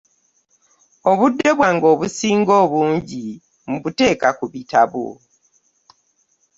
[1.11, 3.23] Obudde bwange obusinga obungi
[3.71, 5.05] mbuteeka ku bitabo.